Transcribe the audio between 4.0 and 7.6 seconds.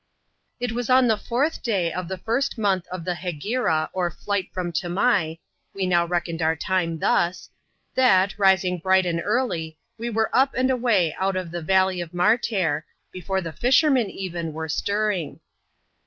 Flight from Tamai (we now reckoned our time thus),